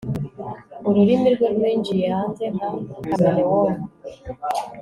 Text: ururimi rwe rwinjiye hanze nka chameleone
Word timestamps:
ururimi 0.87 1.27
rwe 1.35 1.47
rwinjiye 1.55 2.05
hanze 2.15 2.43
nka 2.53 2.67
chameleone 3.07 3.85